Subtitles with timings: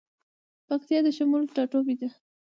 [0.67, 2.09] پکتيا د شملو ټاټوبی ده